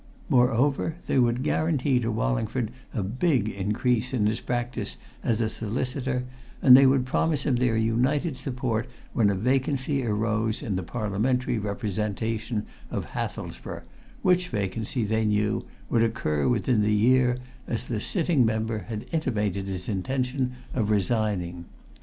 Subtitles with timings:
[0.29, 6.23] Moreover, they would guarantee to Wallingford a big increase in his practice as a solicitor,
[6.59, 11.59] and they would promise him their united support when a vacancy arose in the Parliamentary
[11.59, 13.83] representation of Hathelsborough,
[14.23, 17.37] which vacancy, they knew, would occur within the year,
[17.67, 21.65] as the sitting member had intimated his intention of resigning.